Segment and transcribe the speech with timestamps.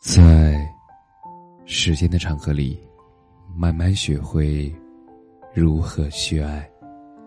[0.00, 0.66] 在
[1.66, 2.80] 时间的长河里，
[3.54, 4.74] 慢慢学会
[5.52, 6.66] 如何去爱。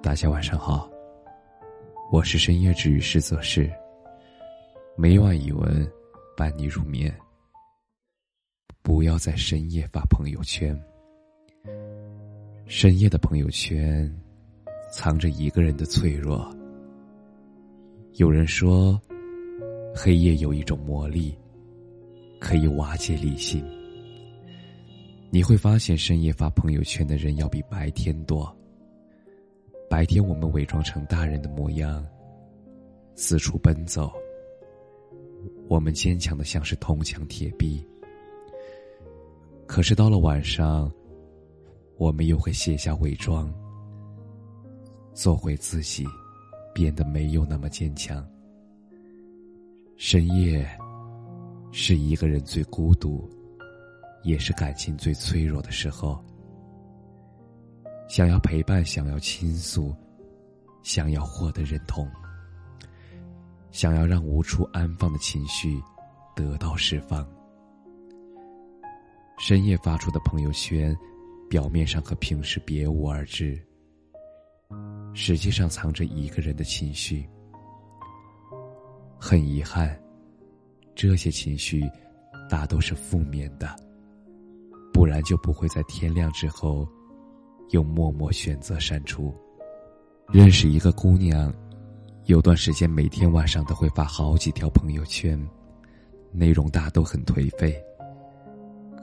[0.00, 0.88] 大家晚上好，
[2.12, 3.68] 我是深夜治愈师泽是，
[4.96, 5.84] 每晚一文
[6.36, 7.12] 伴你入眠。
[8.82, 10.80] 不要在深夜发朋友圈，
[12.66, 14.08] 深夜的朋友圈
[14.92, 16.48] 藏着一个人的脆弱。
[18.12, 18.96] 有人说，
[19.92, 21.36] 黑夜有一种魔力。
[22.40, 23.64] 可以瓦解理性。
[25.30, 28.52] 你会发现，深夜发朋友圈的人要比白天多。
[29.88, 32.04] 白天我们伪装成大人的模样，
[33.14, 34.10] 四处奔走，
[35.68, 37.86] 我们坚强的像是铜墙铁壁。
[39.66, 40.90] 可是到了晚上，
[41.96, 43.52] 我们又会卸下伪装，
[45.12, 46.04] 做回自己，
[46.74, 48.26] 变得没有那么坚强。
[49.96, 50.66] 深夜。
[51.72, 53.28] 是一个人最孤独，
[54.22, 56.22] 也是感情最脆弱的时候。
[58.08, 59.94] 想要陪伴，想要倾诉，
[60.82, 62.08] 想要获得认同，
[63.70, 65.80] 想要让无处安放的情绪
[66.34, 67.24] 得到释放。
[69.38, 70.96] 深夜发出的朋友圈，
[71.48, 73.64] 表面上和平时别无二致，
[75.14, 77.28] 实际上藏着一个人的情绪。
[79.18, 79.96] 很遗憾。
[81.00, 81.90] 这些情绪，
[82.46, 83.74] 大都是负面的，
[84.92, 86.86] 不然就不会在天亮之后，
[87.70, 89.34] 又默默选择删除。
[90.28, 91.50] 认识一个姑娘，
[92.26, 95.42] 有段时间每天晚上都会发好几条朋友圈，
[96.32, 97.74] 内容大都很颓废。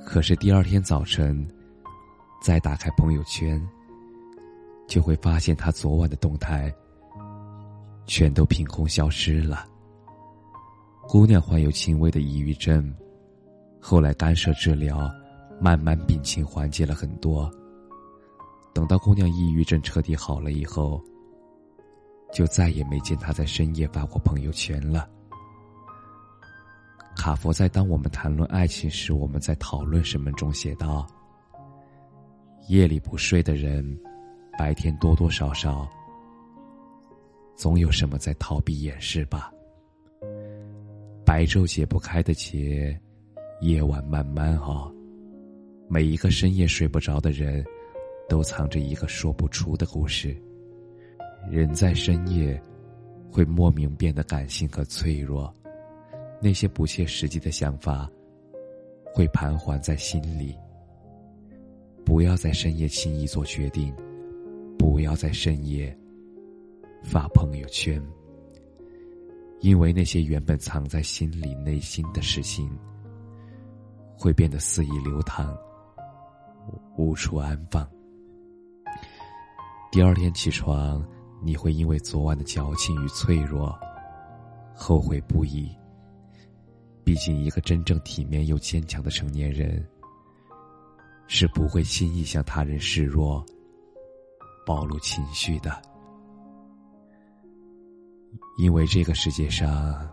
[0.06, 1.48] 可是第二天早晨，
[2.44, 3.60] 再打开朋友圈，
[4.88, 6.72] 就会发现她昨晚的动态，
[8.06, 9.68] 全都凭空消失了。
[11.08, 12.94] 姑娘患有轻微的抑郁症，
[13.80, 15.10] 后来干涉治疗，
[15.58, 17.50] 慢慢病情缓解了很多。
[18.74, 21.02] 等到姑娘抑郁症彻底好了以后，
[22.34, 25.10] 就再也没见她在深夜发过朋友圈了。
[27.16, 31.08] 卡佛在《当我们谈论爱情时，我们在讨论什么》中写道
[32.68, 33.98] ：“夜里不睡的人，
[34.60, 35.88] 白天多多少少
[37.56, 39.50] 总有什么在逃避掩饰吧。”
[41.28, 42.98] 白昼解不开的结，
[43.60, 44.90] 夜晚慢慢熬。
[45.90, 47.66] 每一个深夜睡不着的人，
[48.30, 50.34] 都藏着一个说不出的故事。
[51.52, 52.58] 人在深夜，
[53.30, 55.54] 会莫名变得感性和脆弱，
[56.42, 58.10] 那些不切实际的想法，
[59.14, 60.56] 会盘桓在心里。
[62.06, 63.94] 不要在深夜轻易做决定，
[64.80, 65.94] 不要在深夜
[67.04, 68.02] 发朋友圈。
[69.60, 72.70] 因为那些原本藏在心里、内心的事情，
[74.16, 75.58] 会变得肆意流淌，
[76.96, 77.88] 无处安放。
[79.92, 81.04] 第二天起床，
[81.42, 83.78] 你会因为昨晚的矫情与脆弱，
[84.76, 85.70] 后悔不已。
[87.04, 89.84] 毕竟，一个真正体面又坚强的成年人，
[91.28, 93.44] 是不会轻易向他人示弱、
[94.66, 95.82] 暴露情绪的。
[98.58, 100.10] 因为这个世界上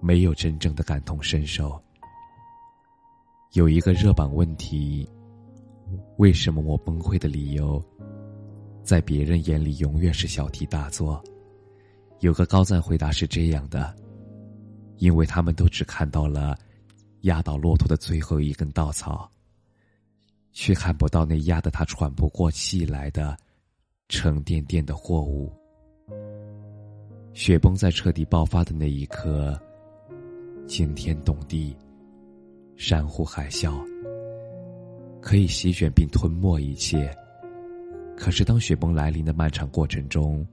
[0.00, 1.80] 没有真正的感同身受。
[3.52, 5.08] 有一个热榜问题：
[6.16, 7.82] 为什么我崩溃的理由，
[8.82, 11.22] 在别人眼里永远是小题大做？
[12.20, 13.94] 有个高赞回答是这样的：
[14.96, 16.56] 因为他们都只看到了
[17.22, 19.30] 压倒骆驼的最后一根稻草，
[20.52, 23.36] 却看不到那压得他喘不过气来的
[24.08, 25.52] 沉甸甸的货物。
[27.34, 29.60] 雪崩在彻底爆发的那一刻，
[30.68, 31.76] 惊天动地，
[32.76, 33.74] 山呼海啸，
[35.20, 37.12] 可以席卷并吞没一切。
[38.16, 40.46] 可是，当雪崩来临的漫长过程中，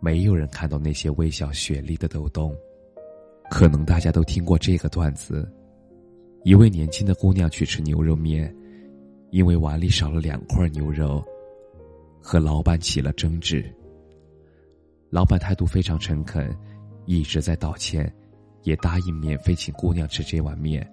[0.00, 2.54] 没有人看到那些微小雪粒的抖动。
[3.50, 5.50] 可能大家都听过这个段子：
[6.42, 8.54] 一位年轻的姑娘去吃牛肉面，
[9.30, 11.24] 因为碗里少了两块牛肉，
[12.20, 13.64] 和老板起了争执。
[15.14, 16.52] 老板态度非常诚恳，
[17.06, 18.12] 一直在道歉，
[18.64, 20.84] 也答应免费请姑娘吃这碗面，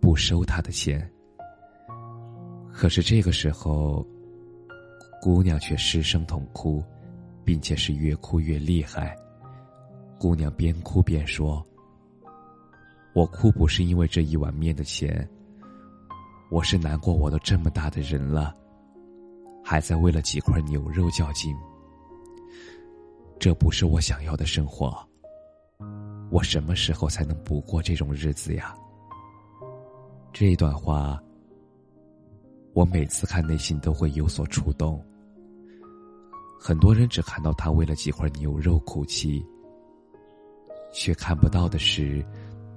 [0.00, 1.10] 不收她的钱。
[2.72, 4.06] 可是这个时候，
[5.20, 6.80] 姑娘却失声痛哭，
[7.44, 9.16] 并且是越哭越厉害。
[10.16, 11.60] 姑娘边哭边说
[13.14, 15.28] ：“我哭不是因为这一碗面的钱，
[16.52, 18.54] 我是难过我都这么大的人了，
[19.64, 21.52] 还在为了几块牛肉较劲。”
[23.40, 24.94] 这不是我想要的生活。
[26.30, 28.74] 我什么时候才能不过这种日子呀？
[30.30, 31.18] 这一段话，
[32.74, 35.02] 我每次看内心都会有所触动。
[36.60, 39.42] 很多人只看到他为了几块牛肉哭泣，
[40.92, 42.22] 却看不到的是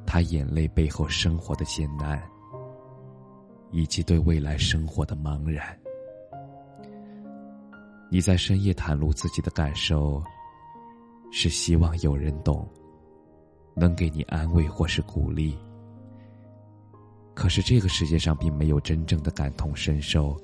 [0.05, 2.23] 他眼泪背后生活的艰难，
[3.69, 5.77] 以及对未来生活的茫然。
[8.09, 10.23] 你在深夜袒露自己的感受，
[11.35, 12.69] 是希望有人懂，
[13.75, 15.57] 能给你安慰或是鼓励。
[17.33, 20.39] 可是这个世界上并没有真正的感同身受，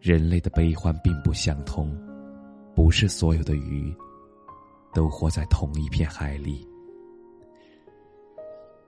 [0.00, 1.92] 人类的悲欢并不相通，
[2.72, 3.92] 不是所有的鱼
[4.94, 6.64] 都活在同一片海里。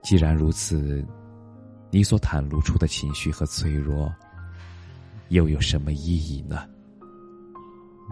[0.01, 1.05] 既然如此，
[1.91, 4.09] 你所袒露出的情绪和脆弱，
[5.27, 6.65] 又有什么意义呢？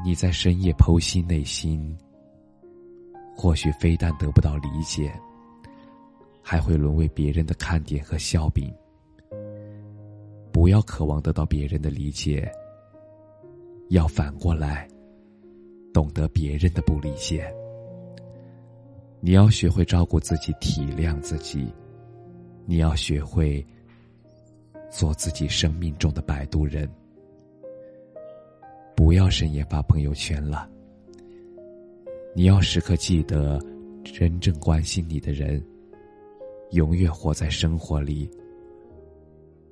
[0.03, 1.97] 你在深夜剖析内心，
[3.37, 5.13] 或许非但得不到理解，
[6.41, 8.73] 还会沦为别人的看点和笑柄。
[10.51, 12.51] 不要渴望得到别人的理解，
[13.89, 14.87] 要反过来
[15.93, 17.45] 懂得别人的不理解。
[19.19, 21.71] 你要学会照顾自己，体谅自己，
[22.65, 23.63] 你要学会
[24.89, 26.89] 做自己生命中的摆渡人。
[28.95, 30.67] 不要深夜发朋友圈了。
[32.37, 33.59] 你要时刻记得，
[34.03, 35.59] 真正关心你的人，
[36.69, 38.29] 永远活在生活里，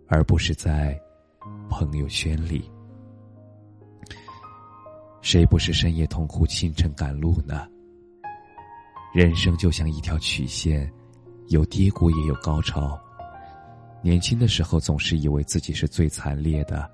[0.07, 0.99] 而不是在
[1.69, 2.67] 朋友圈里。
[5.21, 7.67] 谁不是深夜痛哭、清晨赶路呢？
[9.13, 10.91] 人生就像一条曲线，
[11.49, 12.99] 有低谷也有高潮。
[14.01, 16.91] 年轻的时候，总是以为自己是最惨烈的。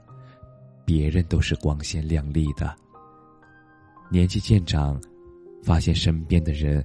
[0.84, 2.76] 别人都是光鲜亮丽的。
[4.10, 5.00] 年纪渐长，
[5.64, 6.84] 发现身边的人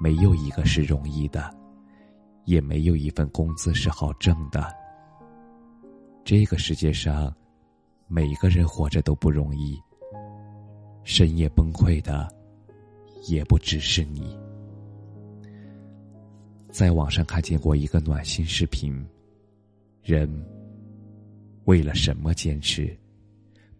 [0.00, 1.54] 没有一个是容易的，
[2.44, 4.74] 也没有一份工资是好挣的。
[6.24, 7.34] 这个世界上，
[8.08, 9.78] 每个人活着都不容易。
[11.02, 12.34] 深夜崩溃的，
[13.28, 14.38] 也不只是你。
[16.70, 19.06] 在网上看见过一个暖心视频，
[20.02, 20.28] 人
[21.64, 22.98] 为了什么坚持？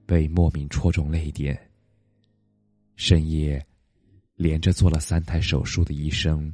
[0.06, 1.58] 被莫名戳中泪点。
[2.94, 3.66] 深夜，
[4.36, 6.52] 连着做了三台手术的医生，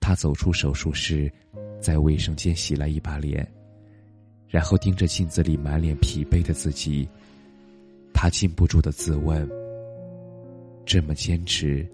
[0.00, 1.32] 他走出手术室，
[1.80, 3.46] 在卫生间洗了一把脸，
[4.48, 7.08] 然后盯着镜子里满脸疲惫的自己，
[8.12, 9.48] 他禁不住的自问：
[10.84, 11.86] 这么坚持，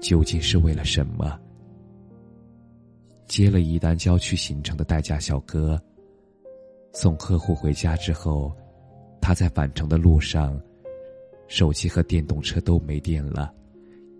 [0.00, 1.38] 究竟是为了什么？
[3.26, 5.82] 接了一单郊区行程的代驾小哥，
[6.92, 8.54] 送客户回家之后。
[9.18, 10.56] 他在返程的路上，
[11.48, 13.52] 手机和电动车都没电了，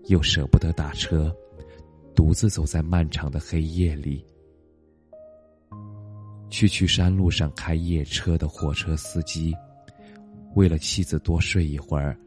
[0.05, 1.35] 又舍不得打车，
[2.15, 4.25] 独自走在漫长的黑夜里。
[6.49, 9.53] 去去山路上开夜车的货车司机，
[10.55, 12.17] 为了妻子多睡一会儿，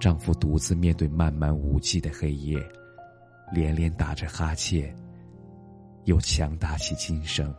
[0.00, 2.58] 丈夫独自面对漫漫无际的黑夜，
[3.52, 4.92] 连连打着哈欠，
[6.04, 7.54] 又强打起精神，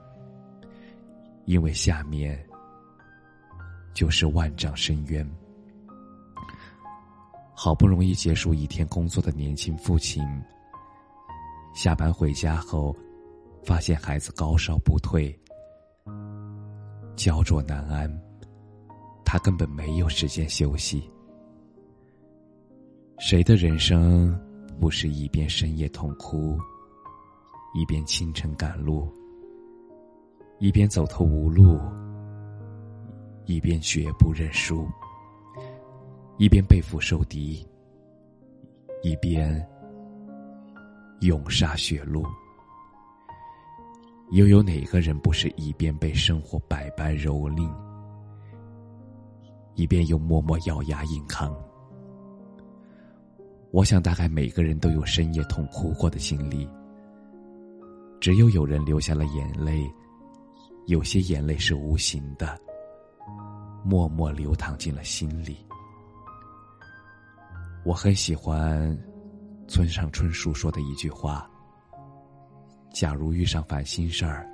[1.46, 2.38] 因为下面。
[3.94, 5.30] 就是万丈深渊。
[7.63, 10.24] 好不容易结束一天工作的年轻父亲，
[11.75, 12.96] 下班回家后，
[13.63, 15.31] 发现孩子高烧不退，
[17.15, 18.12] 焦灼难安，
[19.24, 21.08] 他根本没有时间休息。
[23.20, 24.36] 谁的人生
[24.80, 26.58] 不是一边深夜痛哭，
[27.75, 29.08] 一边清晨赶路，
[30.58, 31.80] 一边走投无路？
[33.46, 34.88] 一边绝不认输，
[36.41, 37.63] 一边背负受敌，
[39.03, 39.63] 一边
[41.19, 42.25] 勇杀血路。
[44.31, 47.71] 又有哪个人不是一边被生活百般蹂躏，
[49.75, 51.55] 一边又默默咬牙硬扛？
[53.69, 56.67] 我想，大概每个人都有深夜痛哭过的经历。
[58.19, 59.88] 只有有人流下了眼泪，
[60.88, 62.60] 有些眼泪是无形的。
[63.83, 65.55] 默默流淌进了心里。
[67.84, 68.96] 我很喜欢
[69.68, 71.50] 村上春树说的一句话
[72.94, 74.48] ：“假如遇上烦心事儿，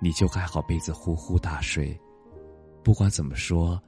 [0.00, 1.98] 你就盖好被子呼呼大睡。
[2.82, 3.78] 不管怎么说，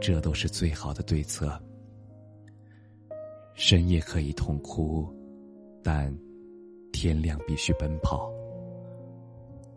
[0.00, 1.58] 这都是最好的对策。
[3.54, 5.10] 深夜可以痛哭，
[5.82, 6.14] 但
[6.92, 8.30] 天亮必须奔跑。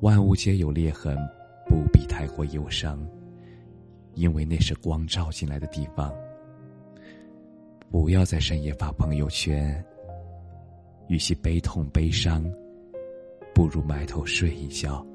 [0.01, 1.17] 万物皆有裂痕，
[1.65, 2.99] 不必太过忧伤。”
[4.15, 6.13] 因为那是光照进来的地方。
[7.89, 9.83] 不要在深夜发朋友圈，
[11.07, 12.43] 与其悲痛悲伤，
[13.53, 15.05] 不如埋头睡一觉。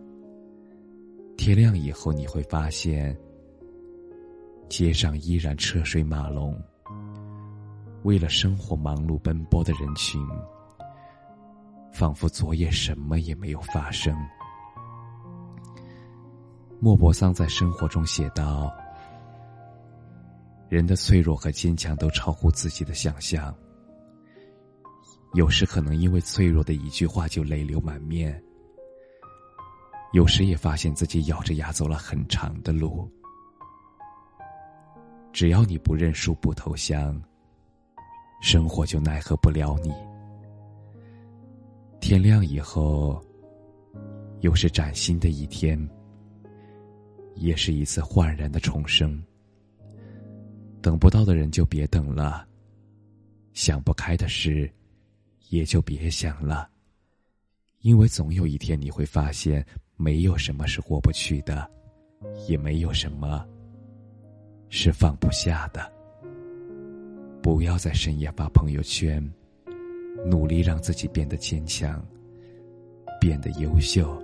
[1.36, 3.16] 天亮以后，你会发现，
[4.68, 6.60] 街上依然车水马龙。
[8.02, 10.20] 为了生活忙碌奔波的人群，
[11.92, 14.14] 仿佛昨夜什么也没有发生。
[16.80, 18.70] 莫泊桑在生活中写道
[20.74, 23.54] ：“人的脆弱和坚强都超乎自己的想象。
[25.34, 28.42] 有时可能因为脆弱的一句话就泪流满面，
[30.12, 33.08] 有时也发现自己咬着牙走了很长的路。
[35.32, 37.22] 只要你不认输、不投降。”
[38.42, 39.94] 生活就奈何不了你。
[41.98, 43.24] 天亮以后，
[44.40, 45.88] 又是崭新的一天，
[47.36, 49.22] 也是一次焕然的重生。
[50.84, 52.46] 等不到的人就别等了，
[53.54, 54.70] 想不开的事，
[55.48, 56.68] 也就别想了，
[57.80, 59.64] 因为总有一天你会发现，
[59.96, 61.66] 没有什么是过不去的，
[62.46, 63.48] 也没有什么
[64.68, 65.90] 是放不下的。
[67.42, 69.26] 不要在深夜发朋友圈，
[70.26, 72.06] 努力让自己变得坚强，
[73.18, 74.22] 变得优秀，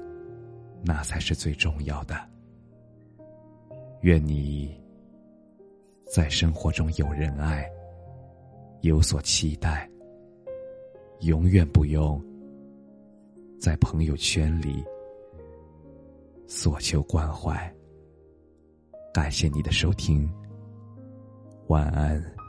[0.85, 2.21] 那才是最重要的。
[4.03, 4.79] 愿你
[6.13, 7.71] 在生活中有人爱，
[8.81, 9.89] 有所期待，
[11.21, 12.21] 永远不用
[13.61, 14.85] 在朋友圈里
[16.49, 17.73] 索求关怀。
[19.15, 20.29] 感谢你的收听，
[21.69, 22.40] 晚安。